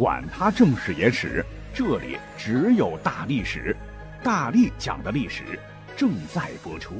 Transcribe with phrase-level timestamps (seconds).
[0.00, 1.44] 管他正史野史，
[1.74, 3.76] 这里只有大历史，
[4.24, 5.60] 大力讲的历史
[5.94, 6.94] 正在播出。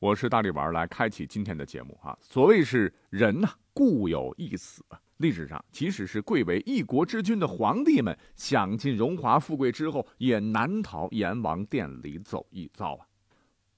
[0.00, 2.18] 我是大力丸，来开启今天的节目啊。
[2.20, 4.84] 所谓是人呐，固有一死。
[5.18, 13.06] 历史上，即使是贵为一国之君的皇帝们，享尽荣华富贵之后，也难逃阎王殿里走一遭啊。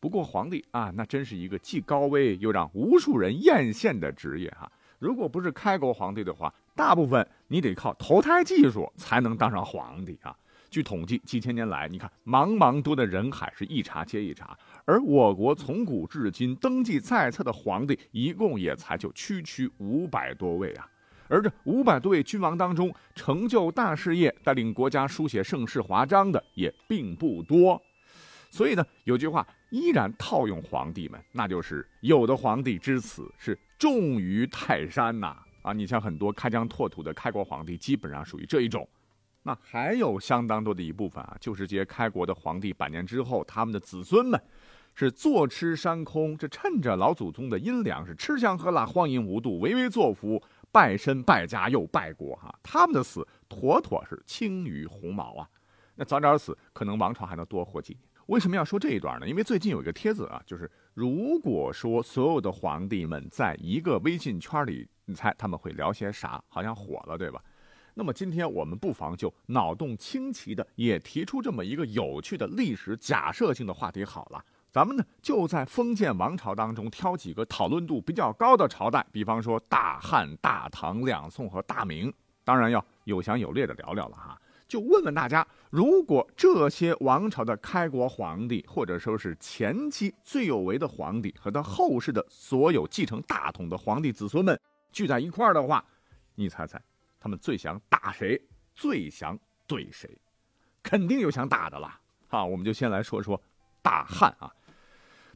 [0.04, 4.70] 不过皇帝啊，那真是一个既高危又让无数人艳羡的职业哈。
[4.98, 10.36] 如果不是开国皇帝的话，大部分你得靠投胎技术才能当上皇帝啊。
[10.68, 20.86] 据统计，几千年来，你看茫茫多的人海是一茬接一茬，而我国从古至今登记在册的皇帝一共也才就区区五百多位啊。
[21.28, 27.80] 而这五百多位君王当中，成就大事业、带领国家书写盛世华章的也并不多。
[28.50, 35.72] 所以呢，有句话依然套用皇帝们，那就是有的皇帝之死是重于泰山呐啊！
[35.72, 38.88] 你像很多开疆拓土的开国皇帝，基本上属于这一种。
[39.42, 44.40] 那还有相当多的一部分啊，就是这些开国的皇帝百年之后，他们的子孙们
[44.94, 50.40] 是坐吃山空，这趁着老祖宗的阴凉是吃香喝辣、荒淫无度、唯唯作福、
[50.70, 52.56] 败身败家又败国哈。
[52.62, 55.48] 他们的死妥妥是轻于鸿毛啊！
[55.96, 58.13] 那早点死，可能王朝还能多活几年。
[58.26, 59.28] 为什么要说这一段呢？
[59.28, 66.42] 因为最近有一个帖子啊，就是如果说所有的皇帝们在一个微信圈里，你猜他们会聊些啥？
[66.48, 67.42] 好像火了，对吧？
[67.92, 74.44] 那么今天我们不妨就脑洞清奇的，也提出这么一个有趣的历史假设性的话题好了。
[74.72, 84.40] 咱们呢就在封建王朝当中挑几个讨论度比较高的朝代，比方说大汉、大唐、两宋和大明，当然要有详有略的聊聊了哈。
[84.66, 94.58] 就问问大家，如果这些王朝的开国皇帝，或者说是前期最有为的皇帝和他后世的所有继承大统的皇帝子孙们
[94.90, 95.84] 聚在一块儿的话，
[96.34, 96.80] 你猜猜，
[97.20, 98.40] 他们最想打谁？
[98.74, 100.18] 最想怼谁？
[100.82, 102.00] 肯定有想打的了。
[102.26, 103.40] 好，我们就先来说说
[103.82, 104.50] 大汉啊。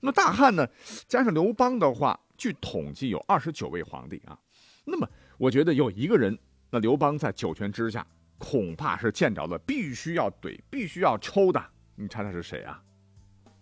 [0.00, 0.66] 那么大汉呢，
[1.06, 4.38] 加上刘邦的话，据统计有二十九位皇帝啊。
[4.84, 6.36] 那么我觉得有一个人，
[6.70, 8.06] 那刘邦在九泉之下。
[8.38, 11.62] 恐怕是见着了必须要怼、必须要抽的。
[11.97, 12.81] 你猜猜是谁啊？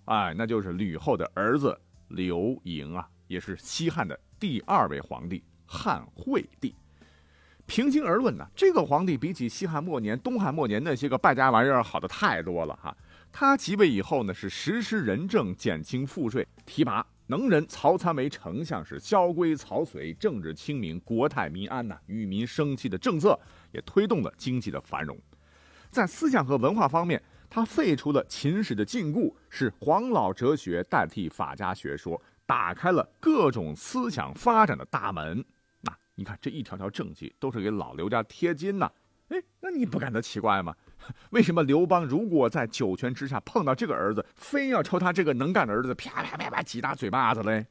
[0.05, 1.77] 哎，那就是吕后的儿子
[2.09, 6.75] 刘盈啊，也是西汉的第二位皇帝汉惠帝。
[7.65, 12.97] 平心而论呢，这个皇帝比起西汉末年、东汉末年那些个败家玩意儿好的太多了哈。
[13.33, 23.37] 他即位以后呢，是实施仁政、减轻赋税、提拔能人曹参为丞相，是萧规曹随、政治清明、国泰民安呐，与民生气的政策。
[23.77, 25.19] 也推动了经济的繁荣，
[25.91, 35.45] 在思想和文化方面，他废除了秦始的禁锢，是黄老哲学代替法家学说，打开了各种思想发展的大门。
[35.83, 38.91] 那你看这一条条政绩都是给老刘家贴金呐。
[39.29, 40.75] 哎，那你不感到奇怪吗？
[41.31, 47.67] 为什么刘邦如果在九泉之下碰到这个儿子，非要抽他这个能干的儿子啪啪啪啪几大嘴巴子嘞？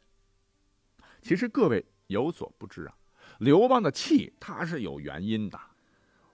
[1.23, 2.93] 其实各位有所不知啊，
[3.39, 5.59] 刘邦的气他是有原因的。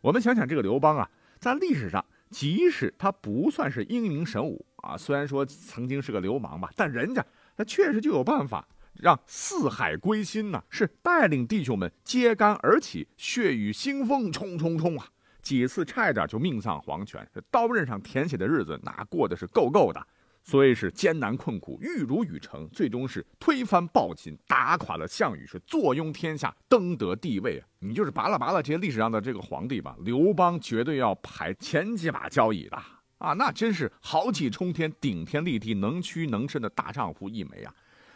[0.02, 7.24] 我们想想这个刘邦啊，在历史上，即使他不算是英明神武啊，虽然说曾经是个流氓吧，但人家
[7.56, 15.08] 他确实就有办法让四海归心呐，是带领弟兄们揭竿而起，血雨腥风，冲冲冲啊！
[15.42, 20.08] 几次差一点就命丧黄泉，刀刃上舔血的日子，那过的是够够的。
[20.44, 27.68] 所以是艰难困苦，玉汝于成，最终是推翻暴秦，打垮了项羽，是坐拥天下，登得帝位啊！
[27.80, 32.78] 你就是拔了拔了这些历史上的这个皇帝吧，刘邦绝对要排前几把交椅的
[33.20, 33.34] 啊！
[33.34, 37.74] 那真是豪气冲天、顶天立地、能屈能伸的大丈夫一枚啊！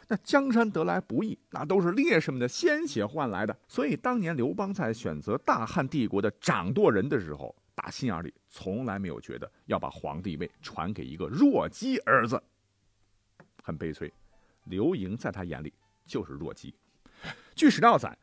[0.08, 3.56] 那江山得来不易，那都是烈士们的鲜血换来的。
[3.68, 7.56] 所以当年刘邦在选择大汉帝国的掌舵人的时候。
[7.76, 12.42] 打心眼里从来没有觉得要把皇帝位传给一个弱鸡儿子，
[13.62, 14.12] 很悲催。
[14.64, 15.72] 刘盈在他眼里
[16.08, 16.74] 就是弱鸡。
[17.54, 18.18] 据史料载，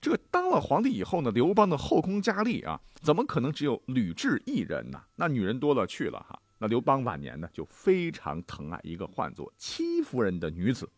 [0.00, 5.02] 这个当了皇帝以后呢，刘邦的后宫佳丽啊，怎么可能只有吕雉一人呢？
[5.16, 6.40] 那女人多了去了哈。
[6.58, 10.88] 那刘邦晚年呢，就非常疼爱一个唤作戚夫人的女子。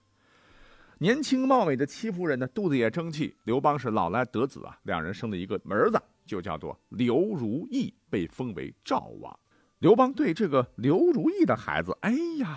[0.99, 3.37] 年轻貌美的戚夫人呢，肚子也争气。
[3.45, 6.01] 刘邦是老来得子啊，两人生了一个儿子。
[6.31, 9.37] 就叫做刘如意，被封为赵王。
[9.81, 12.57] 刘邦对这个刘如意的孩子，哎呀，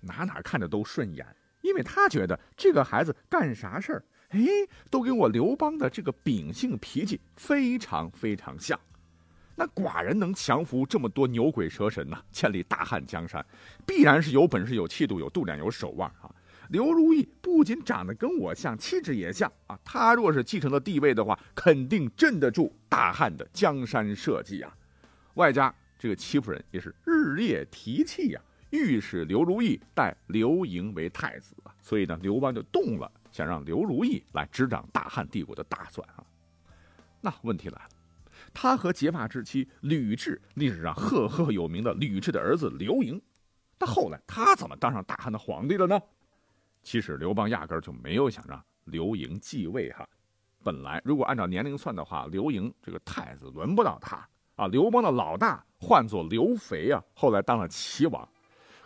[0.00, 1.26] 哪哪看着都顺眼，
[1.60, 4.40] 因为他觉得这个孩子干啥事儿，哎，
[4.88, 8.80] 都跟我刘邦的这个秉性脾气非常非常像。
[9.54, 13.44] 那寡人能降服这么多牛鬼蛇神呐，建立大汉江山，
[13.86, 16.34] 必然是有本事、有气度、有度量、有手腕啊。
[16.70, 19.78] 刘如意不仅长得跟我像，气质也像啊。
[19.84, 24.72] 他若是继承了帝位的话，肯定镇得住大汉的江山社稷啊。
[25.34, 28.40] 外加这个戚夫人也是日夜提气呀，
[28.70, 31.74] 欲使刘如意代刘盈为太子啊。
[31.82, 36.22] 所以呢，刘邦就动了想让刘如意来执掌大汉帝国的大算啊。
[37.20, 37.88] 那问题来了，
[38.54, 43.20] 他和结发之妻吕雉，历史上赫赫有名的吕雉的儿子刘盈，
[43.80, 46.00] 那后来他怎么当上大汉的皇帝了呢？
[46.82, 50.08] 其实刘邦压根儿就没有想让刘盈继位哈。
[50.62, 54.66] 本来如果按照年龄算的话，刘盈这个太子轮不到他啊。
[54.66, 58.28] 刘邦的老大唤作刘肥啊，后来当了齐王。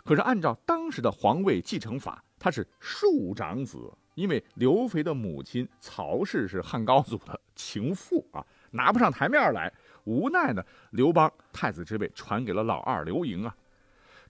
[0.03, 9.73] 可是按照当时的皇位继承法，他是庶长子，因为刘肥的母亲曹氏是汉高祖的情妇啊，拿不上台面来。
[10.03, 13.55] 无奈呢，刘邦太子之位传给了老二刘盈啊。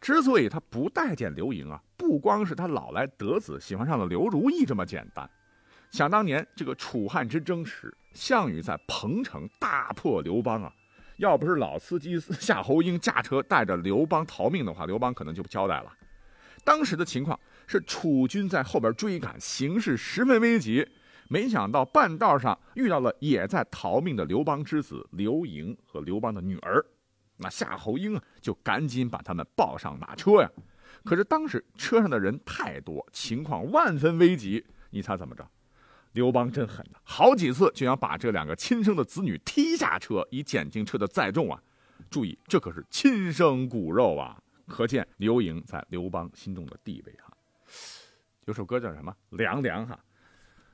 [0.02, 5.30] 之所以他不待见刘盈啊，不光是他老来得子喜欢上了刘如意这么简单。
[5.92, 10.72] 想当年这个楚汉之争时，项羽在彭城大破刘邦啊，
[11.18, 15.92] 要不是老司机夏侯婴驾车带着刘邦逃命的话，刘邦可能就不交代了。
[16.64, 20.86] 当时的情况是楚军在后边追赶，形势十分危急。
[21.28, 26.86] 没想到半道上遇到了也在逃命的刘邦之子刘盈和刘邦的女儿。
[27.38, 30.50] 那夏侯婴啊，就赶紧把他们抱上马车呀。
[31.04, 34.66] 可是当时车上的人太多，情况万分危急。
[34.90, 35.48] 你猜怎么着？
[36.14, 41.62] 刘邦真狠呐，好几次就想把这两个亲生的子女踢下车，以减轻车的载重啊。
[42.10, 44.42] 注意，这可是亲生骨肉啊！
[44.68, 47.32] 可见刘盈在刘邦心中的地位哈。
[48.46, 49.14] 有首歌叫什么？
[49.32, 50.00] 凉凉哈。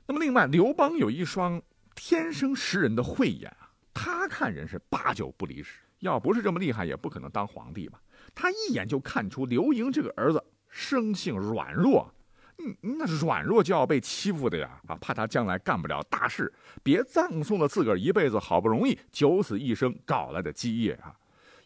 [0.06, 1.62] 那么另外，刘邦有一双
[1.96, 5.80] 天生识人的慧眼啊，他看人是八九不离十。
[6.02, 8.00] 要不是这么厉害，也不可能当皇帝吧？
[8.36, 12.14] 他一眼就看出刘盈这个儿子生性软弱，
[12.58, 14.82] 嗯，那软弱就要被欺负的呀！
[14.88, 16.52] 啊，怕他将来干不了大事，
[16.84, 21.16] 别葬送了自个儿一辈子好不容易九死一生搞来的基业啊！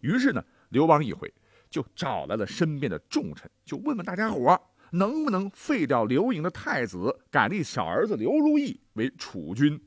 [0.02, 1.34] 于是呢，刘邦一回
[1.70, 4.62] 就找来了身边的重臣，就问问大家伙
[4.92, 9.82] 能不能废掉刘盈的太子，改立小儿子刘如意为储君。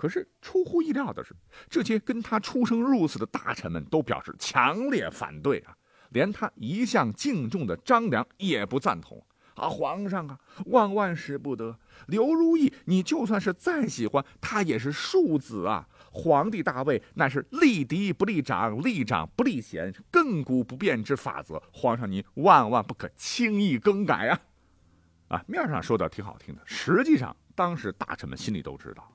[0.00, 1.36] 可是出乎意料的是，
[1.68, 5.76] 这些跟他出生入死的大臣们都表示强烈反对啊！
[6.08, 9.22] 连他一向敬重的张良也不赞同
[9.56, 9.68] 啊！
[9.68, 11.78] 皇上啊，万万使不得！
[12.06, 15.86] 刘如意，你就算是再喜欢他，也是庶子啊！
[16.10, 21.62] 皇帝大位乃是立嫡不立长，立长不立贤，亘古不变之法则。
[21.74, 24.40] 皇上您万万不可轻易更改啊！
[25.28, 29.06] 啊，面上说的挺好听的，实际上当时大臣们心里都知道。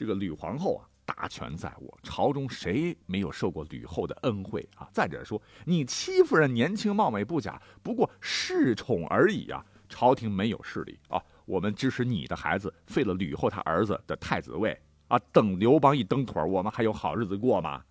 [0.00, 4.88] 这个吕皇后啊，大权在握，朝中谁没有受过吕后的恩惠啊？
[4.94, 9.62] 再者说，你戚夫人年轻貌美不假，不过恃宠而已啊！
[9.90, 14.74] 朝廷没有势力啊，我们支持你的孩子废了吕后他儿子的太子位
[15.08, 15.18] 啊！
[15.30, 17.84] 等刘邦一蹬腿，我们还有好日子过吗？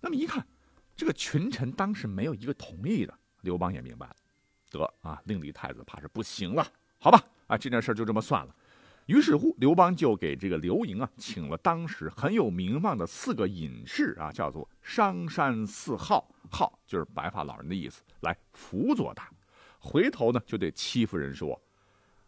[0.00, 0.46] 那么一看，
[0.94, 4.14] 这个群臣当时没有一个同意的，刘邦也明白了，
[4.70, 6.64] 得啊，另立太子怕是不行了，
[7.00, 7.20] 好吧？
[7.48, 8.54] 啊，这件事就这么算了。
[9.06, 19.30] 于是乎，刘邦就给这个刘盈啊，请了当时很有名望的四个隐士啊，叫做商山四号，号就是白发老人的意思，来辅佐他。
[19.78, 21.60] 回头呢，就对戚夫人说：“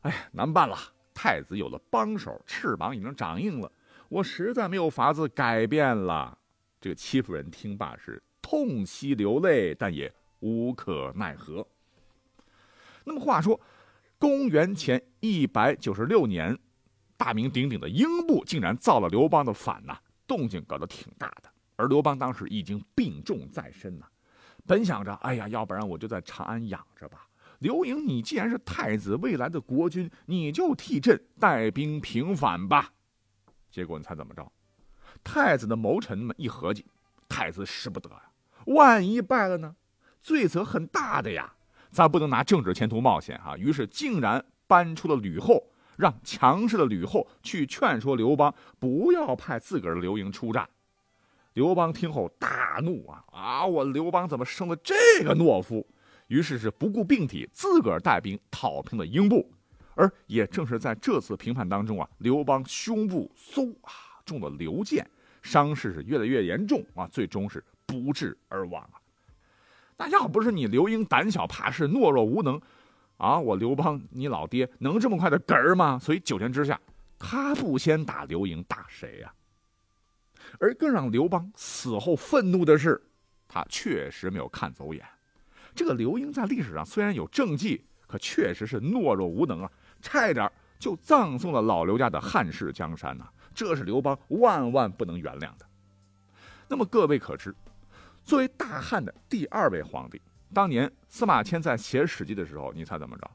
[0.02, 0.78] 哎呀，难办了，
[1.12, 3.72] 太子有了帮手，翅膀已经长硬了，
[4.08, 6.38] 我实在没有法子改变了。”
[6.80, 11.66] 这个戚夫人听罢是痛惜流泪，但也无可奈何。
[13.02, 13.60] 那么话说，
[14.16, 16.56] 公元前一百九十六年。
[17.18, 21.50] 大名鼎鼎的英布竟然造了刘邦的反呐，动静搞得挺大的。
[21.76, 24.06] 而刘邦当时已经病重在身呐，
[24.66, 27.28] 本想着，哎呀，要不然我就在长安养着吧。
[27.58, 32.92] 刘盈，你既然是太子，未来的国君，你就替朕带兵平反吧。
[33.68, 34.50] 结果你猜怎么着？
[35.24, 36.86] 太子的谋臣们一合计，
[37.28, 38.22] 太子使不得呀，
[38.66, 39.74] 万一败了呢，
[40.22, 41.52] 罪责很大的呀，
[41.90, 43.56] 咱不能拿政治前途冒险啊。
[43.56, 45.64] 于是竟然搬出了吕后。
[45.98, 50.66] 让强势的吕后去劝说刘邦不要派自个儿的刘盈出战。
[51.54, 53.66] 刘邦听后大怒啊啊！
[53.66, 55.84] 我刘邦怎么生了这个懦夫？
[56.28, 59.50] 于是是不顾病体，自个儿带兵讨平了英布。
[59.96, 63.90] 而也正是在这次平叛当中啊，刘邦胸部嗖啊
[64.24, 65.04] 中了刘箭，
[65.42, 69.02] 伤势是越来越严重啊，最终是不治而亡啊。
[69.96, 72.60] 那要不是你刘盈胆小怕事、懦弱无能。
[73.18, 73.38] 啊！
[73.38, 75.98] 我刘邦，你老爹能这么快的嗝儿吗？
[75.98, 76.80] 所以九泉之下，
[77.18, 79.32] 他不先打刘盈，打谁呀？
[80.58, 83.00] 而更让刘邦死后愤怒的是，
[83.46, 85.04] 他确实没有看走眼。
[85.74, 89.70] 这个刘盈在历史上虽然有政绩，可确实是懦弱无能啊，
[90.00, 95.66] 差一点就葬送了老刘家的汉室江山呐，这是刘邦万万不能原谅的。
[96.68, 97.54] 那么各位可知，
[98.22, 100.20] 作为大汉的第二位皇帝，
[100.52, 103.30] 当年司马迁在写《史记》的时候，你猜怎么着？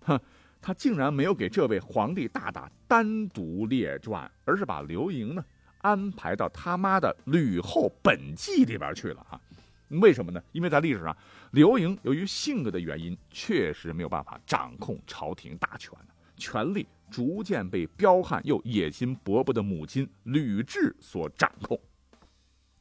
[0.00, 0.20] 哼，
[0.60, 5.44] 他竟然没有给这位皇帝大大单独列传，而是把刘盈呢
[5.82, 9.40] 安排到他妈的《吕后本纪》里边去了啊？
[9.88, 10.42] 为什么呢？
[10.52, 11.16] 因为在历史上，
[11.52, 15.92] 刘盈由于性格的原因，确实没有办法掌控朝廷大权，
[16.36, 21.80] 权力逐渐被彪悍又野心勃勃的母亲吕雉所掌控。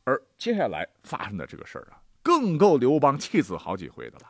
[0.04, 4.26] 而接下来发生的这个事儿啊，更够刘邦气死好几回的了。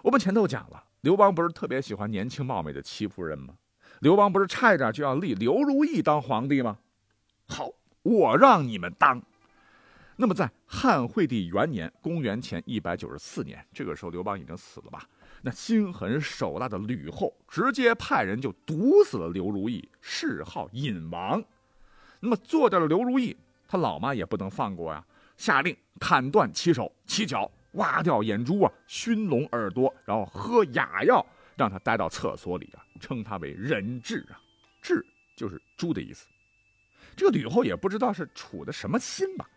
[0.00, 3.52] 我们前头讲了，刘邦不是特别喜欢年轻貌美的戚夫人吗？
[4.00, 6.78] 刘邦不是差一点就要立刘如意当皇帝吗？
[7.46, 7.68] 好，
[8.02, 9.20] 我让你们当。
[10.16, 15.06] 那么，在汉惠帝元年（公元前一百九十四年），这个时候刘邦已经死了吧？
[15.42, 21.44] 那心狠手辣的吕后直接派人就毒死了刘如意，谥号隐王。
[22.20, 23.36] 那么，做掉了刘如意。
[23.68, 25.04] 他老妈也不能放过呀，
[25.36, 31.24] 下令砍断其手、其脚，挖掉眼珠啊，熏聋耳朵，然后喝哑药，
[31.56, 34.40] 让他待到厕所里啊，称他为人质啊，
[34.80, 35.04] 质
[35.36, 36.26] 就是猪的意思。
[37.16, 39.48] 这个吕后也不知道是处的什么心吧，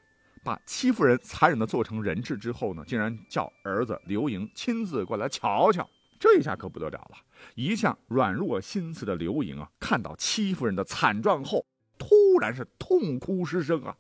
[0.43, 5.89] 把戚夫人残忍的做成人质之后呢，竟然叫儿子刘盈亲自过来瞧瞧，
[6.19, 7.17] 这一下可不得了了。
[7.53, 11.65] 一向软弱心慈的刘盈啊，看到戚夫人的惨状后，
[11.97, 13.95] 突然是痛哭失声啊。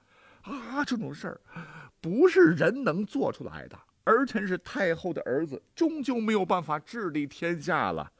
[0.45, 1.41] 啊，这种事儿
[1.99, 3.77] 不是人能做出来的。
[4.03, 8.11] 儿臣是太后的儿子，终究没有办法治理天下了。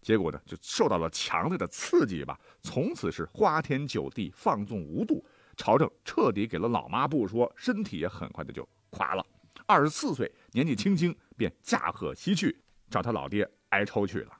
[0.00, 2.40] 结果呢，就受到了强烈的刺激吧。
[2.62, 5.22] 从此是花天酒地，放纵无度。
[5.56, 9.26] 朝政彻底给了老妈不说，身体也很快的就垮了。
[9.66, 12.56] 二十四岁，年纪轻轻便驾鹤西去，
[12.88, 14.32] 找他老爹哀抽去了。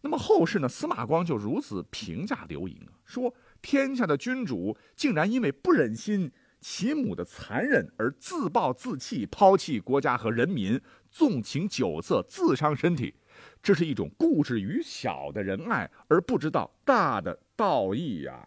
[0.00, 0.66] 那么后世呢？
[0.66, 3.34] 司马光就如此评价刘盈啊，说。
[3.64, 6.30] 天下的君主竟然因为不忍心
[6.60, 10.78] 其母的残忍而自暴自弃，抛弃国家和人民，
[11.10, 13.14] 纵情酒色，自伤身体，
[13.62, 18.46] 这是一种固执于小的仁爱，而不知道大的道义呀。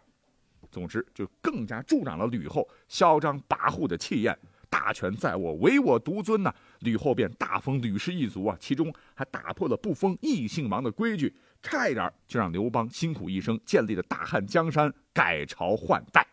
[0.70, 4.38] 总之，就更加助长了吕后嚣张跋扈的气焰。
[4.70, 6.54] 大权在我，唯我独尊呐！
[6.80, 11.34] 吕后便大封吕氏一族啊，其中还打破了不封异姓王的规矩。
[11.60, 16.24] 差一点就让刘邦辛苦一生建立的大汉江山改朝换代，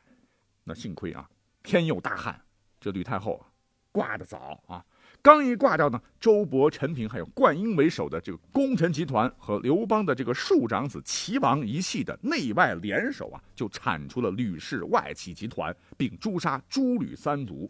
[0.64, 1.28] 那幸亏啊，
[1.64, 2.40] 天佑大汉，
[2.80, 3.50] 这吕太后啊，
[3.92, 4.86] 挂的早啊，
[5.24, 17.68] 刚一挂掉呢，周勃、陈平还有灌婴为首的这个功臣集团和刘邦的这个庶长子齐王一系的内外联手啊，就铲除了吕氏外戚集团，并诛杀诸吕三族。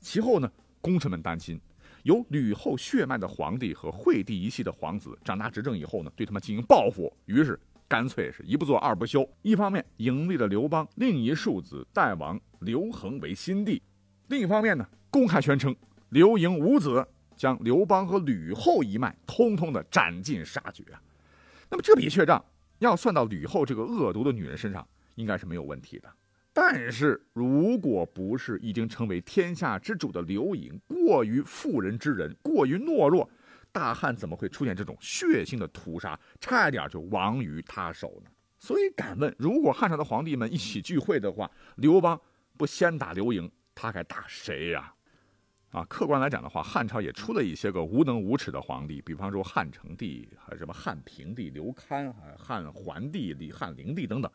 [0.00, 0.50] 其后呢，
[0.80, 1.60] 功臣们担心。
[2.02, 9.28] 有吕后血脉的皇帝和惠帝一系的皇子长大执政以后呢，对他们进行报复，于是干脆是一不做二不休。
[9.42, 13.82] 一方面迎立了刘邦另一庶子代王刘恒为新帝，
[14.28, 15.74] 另一方面呢，公开宣称
[16.10, 17.04] 刘盈无子，
[17.36, 21.02] 将刘邦和吕后一脉通通的斩尽杀绝啊。
[21.68, 22.44] 那么这笔血账
[22.78, 24.86] 要算到吕后这个恶毒的女人身上，
[25.16, 26.08] 应该是没有问题的。
[26.58, 33.28] 但是，如果不是已经成为天下之主的刘盈过于妇人之仁，过于懦弱，
[33.70, 38.30] 大汉怎么会出现这种血腥的屠杀，差一点就亡于他手呢？
[38.58, 42.18] 所以，敢问，如果汉朝的皇帝们一起聚会的话，刘邦
[42.56, 44.94] 不先打刘盈，他该打谁呀？
[45.72, 54.32] 啊，客观来讲的话，汉朝也出了一些个无能无耻的皇帝，比方说汉成帝，还什么汉平帝刘戡，汉桓帝、李汉灵帝等等。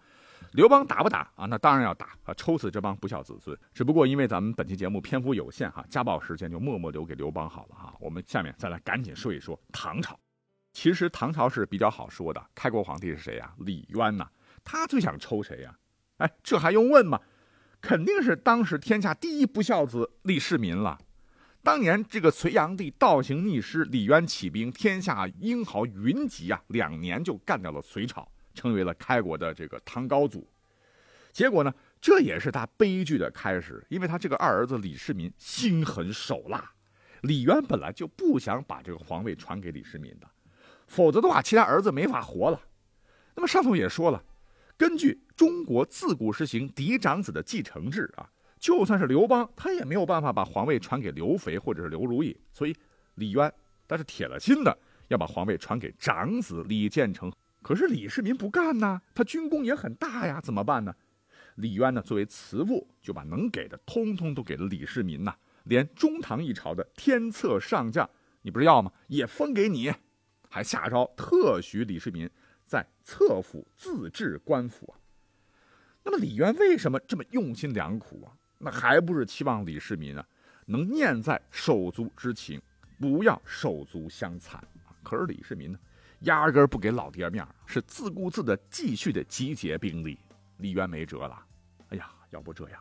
[0.54, 1.46] 刘邦打不打啊？
[1.46, 2.34] 那当然要打啊！
[2.36, 3.58] 抽死这帮不孝子孙。
[3.74, 7.96] 只不过因为咱们本期节目篇幅有限哈，家暴时间就默默留给刘邦好了哈。
[8.00, 10.20] 我们下面再来赶紧说一说唐朝。
[10.74, 13.54] 其实唐朝是比较好说的，开国皇帝是谁呀？
[13.60, 14.28] 李渊呐。
[14.64, 15.76] 他最想抽谁呀？
[16.18, 17.20] 哎，这还用问吗？
[17.80, 21.00] 肯定是当时天下第一不孝子李世民了。
[21.64, 28.28] 当年这个隋炀帝倒行逆施，李渊起兵，天下英豪云集啊，两年就干掉了隋朝。
[28.54, 30.48] 成为了开国的这个唐高祖，
[31.32, 36.72] 结果呢，这也是他悲剧的开始，因为他这个二儿子李世民心狠手辣，
[37.22, 40.28] 李渊本来就不想把这个皇位传给李世民的，
[40.88, 42.62] 否则的话，其他儿子没法活了。
[43.36, 44.24] 那么上头也说了，
[44.78, 48.30] 根据中国自古实行嫡长子的继承制啊，
[48.60, 52.76] 就算是刘邦，他也没有办法把皇位传给刘肥或者是刘如意，所以
[53.16, 53.52] 李渊
[53.88, 54.78] 他是铁了心的
[55.08, 57.32] 要把皇位传给长子李建成。
[57.62, 60.96] 可是李世民不干呐，他军功也很大呀，怎么办呢？
[61.56, 68.10] 李渊呢，作为慈父，就把能给的通通都给了李世民呐，连中唐一朝的天策上将，
[68.42, 68.92] 你不是要吗？
[69.08, 69.94] 也封给你。
[70.50, 72.30] 还下诏特许李世民
[72.66, 75.00] 在侧府自治官府啊。
[76.04, 78.34] 那么李渊为什么这么用心良苦啊？
[78.58, 80.28] 那还不是期望李世民啊
[80.66, 82.62] 能念在手足之情，
[83.00, 84.62] 不要手足相残
[85.04, 85.80] 可是李世民呢，
[86.22, 90.20] 压根儿不给老爹面是自顾自的继续的集结兵力。
[90.58, 91.40] 李渊没辙了，
[91.90, 92.80] 哎呀，要不这样。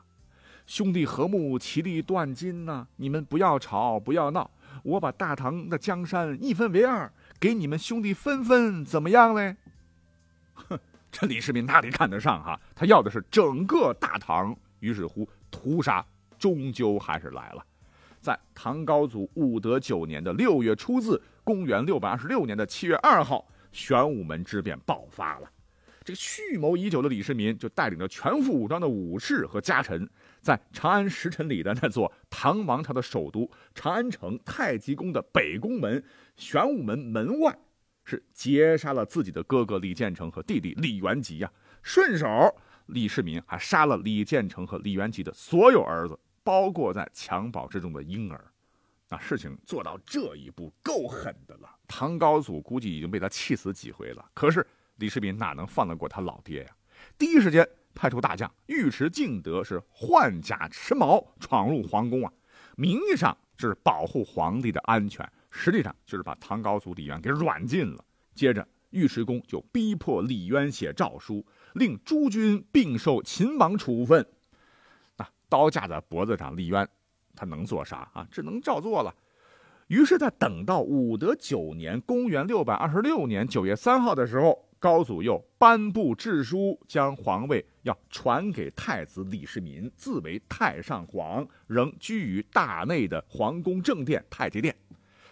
[0.66, 2.86] 兄弟和睦，其利断金呐！
[2.96, 4.48] 你们不要吵，不要闹，
[4.84, 9.56] 我把大唐的江山一分为二，给你们兄弟分分，怎么样嘞？
[10.54, 10.78] 哼，
[11.10, 12.60] 这李世民哪里看得上哈？
[12.74, 14.56] 他要的是整个大唐。
[14.78, 16.04] 于是乎，屠杀
[16.38, 17.64] 终究还是来了。
[18.20, 21.20] 在唐高祖武德九年的六月初四，
[21.50, 25.50] 公元六百二十六年的七月二号，玄武门之变爆发了。
[26.04, 30.08] 这个蓄谋已久的李世民就带领着全副武装的武士和家臣。
[30.40, 36.00] 在长安石城里的那座唐王朝的首都长安城太极宫的北宫门
[36.36, 37.58] 玄武门门外，
[38.04, 41.50] 是截杀了自己的哥哥李建成和弟弟李元吉呀。
[41.82, 42.28] 顺手，
[42.86, 48.40] 李世民还杀了李建成和李元吉的所有儿子，包括在襁褓之中的婴儿。
[49.10, 51.68] 那事情做到这一步，够狠的了。
[51.86, 54.30] 唐高祖估计已经被他气死几回了。
[54.32, 56.70] 可是李世民哪能放得过他老爹呀？
[57.18, 57.68] 第一时间。
[57.92, 62.32] 派出大将尉迟敬德是换甲持矛闯入皇宫啊，
[62.76, 68.04] 名义上是保护皇帝的安全，实际上就是把唐高祖李渊给软禁了。
[68.32, 74.24] 接着，尉迟恭就逼迫李渊写诏书，令诸军并受秦王处分。
[75.16, 76.88] 那刀架在脖子上，李渊
[77.40, 78.28] 他能做啥啊？
[78.30, 79.14] 只能照做了。
[79.86, 84.66] 于是，在等到武德九年（公元六百二十六年）九月三号的时候。
[84.80, 94.74] 高祖又颁布制书，将皇位要传给太子李世民，自为太上皇，仍居于大内的皇宫正殿太极殿。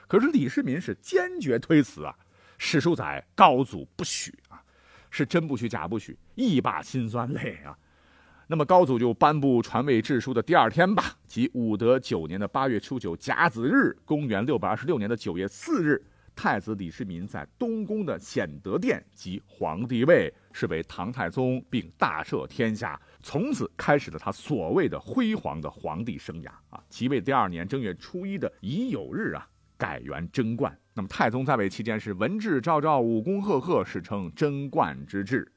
[0.06, 2.14] 可是李世民是坚决推辞啊！
[2.58, 4.62] 史书载高祖不许啊，
[5.10, 7.74] 是真不许假不许，一把辛酸泪啊。
[8.50, 16.02] 那么高祖就颁布传位制书的第二天吧，即武德九年的八月初九甲子日，公元六百二十六年的九月四日。
[16.34, 26.82] 太子李世民在东宫的显德殿即皇帝位，是为唐太宗，并大赦天下，从此开始了他所谓的辉煌的皇帝生涯啊！
[26.88, 29.46] 即位第二年正月初一的乙酉日啊，
[29.76, 30.74] 改元贞观。
[30.94, 35.52] 那么太宗在位期间是文治昭昭，武功赫赫，史称贞观之治。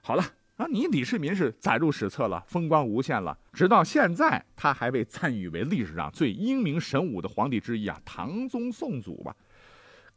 [0.00, 0.24] 好了
[0.56, 9.34] 啊，你李世民是载入史册了，风光无限了，直到现在他还被赞誉为历史上最英明神武的皇帝之一啊，唐宗宋祖吧。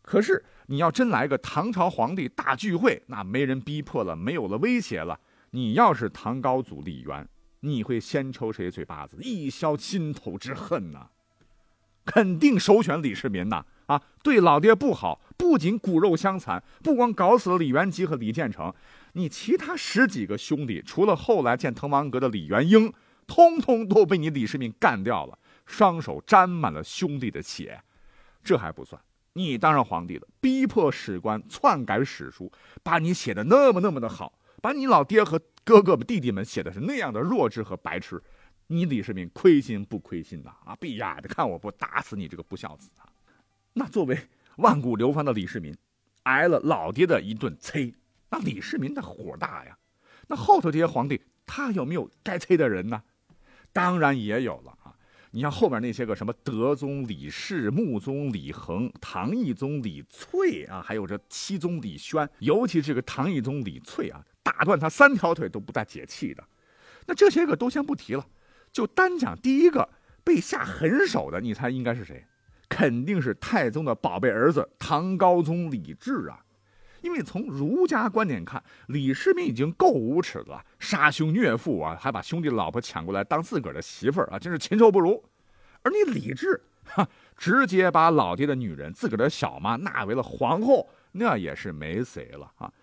[0.02, 5.20] 可是你要真来个唐朝皇帝大聚会，那没人逼迫了，没有了威胁了。
[5.52, 7.28] 你要是唐高祖李渊，
[7.62, 11.08] 你会先抽谁嘴巴子，一消心头之恨呢？
[12.06, 13.66] 肯定首选李世民呐！
[13.88, 18.72] 啊，对老爹不好，不仅骨肉相残，不光搞死了李元吉和李建成，
[19.18, 22.92] 你其他十几个兄弟，除了后来建滕王阁的李元英，
[23.26, 27.82] 通通都被你李世民干掉了，双手沾满了兄弟的血。
[28.44, 29.02] 这还不算。
[29.32, 32.52] 你当上皇帝了，逼迫史官篡改史书，
[32.84, 38.22] 把你写的那么那么的好，把你老爹和哥哥们弟弟们写的是那样的弱智和白痴，
[38.68, 40.52] 你李世民亏心不亏心呐？
[40.66, 43.08] 啊，闭眼的看我不打死你这个不孝子啊！
[43.72, 44.20] 那作为
[44.58, 45.74] 万古流芳的李世民，
[46.24, 47.94] 挨了老爹的一顿催，
[48.36, 49.78] 那李世民的火大呀。
[50.28, 53.02] 那后头这些皇帝，他有没有该催的人呢？
[53.72, 54.94] 当然也有了啊。
[55.32, 66.44] 你像后面那些个什么德宗李氏、穆宗李恒、唐懿宗李粹啊，还有这七宗李宣，尤其这个唐懿宗李粹啊，打断他三条腿都不带解气的。
[67.06, 68.26] 那这些个都先不提了，
[68.72, 69.88] 就单讲第一个
[70.24, 72.26] 被下狠手的，你猜应该是谁？
[72.68, 76.45] 肯定是太宗的宝贝儿子唐高宗李治啊。
[77.06, 85.24] 因为从儒家观点看，李世民已经够无耻了，杀兄虐父啊，还把兄弟老婆抢过来当自个儿的媳妇儿啊，真是禽兽不如。
[85.84, 92.74] 而你李治，哈，直接把老爹的女人自个儿的小妈纳为了皇后，那也是没谁了啊。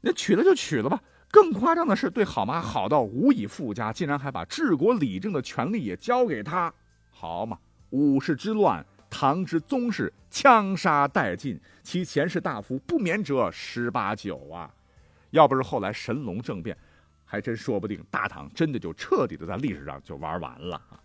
[0.00, 0.98] 那娶了就娶了吧。
[1.30, 6.72] 更夸张的是，对好妈好到无以复加，竟然还把治国理政的权利也交给他，
[7.10, 7.58] 好嘛？
[7.90, 8.82] 五世之乱。
[9.10, 14.72] 唐之宗室枪杀殆尽，其前世大夫不免者十八九啊！
[15.30, 16.76] 要不是后来神龙政变，
[17.24, 21.00] 还真说不定大唐真的就彻底的在历史上就玩完了啊！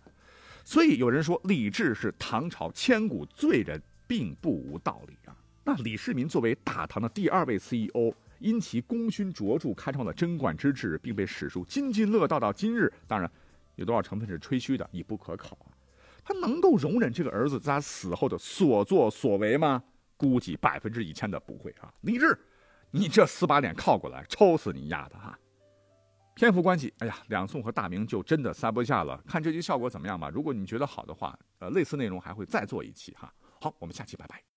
[0.64, 5.36] 所以有人说李治是唐朝千古罪人，并不无道理啊。
[5.64, 12.92] 那李世民作为大唐的第二位 CEO，因其功勋卓著，开创了贞观之治，并被史书津津乐道到今日。
[13.06, 13.30] 当然，
[13.76, 15.73] 有多少成分是吹嘘的，已不可考啊。
[16.24, 19.82] 他能够容忍这个儿子在他死后的所作所为吗？
[20.16, 21.92] 估计百分之一千的不会啊。
[22.02, 22.38] 李治，
[22.90, 25.38] 你这死把脸靠过来，抽死你丫的哈！
[26.34, 29.22] 篇幅关系，哎呀，两宋和大明就真的塞不下了。
[29.26, 30.28] 看这期效果怎么样吧。
[30.28, 33.32] 如果你觉得好的话，呃，类似内容还会再做一期哈。
[33.60, 34.44] 好，我们下期拜拜。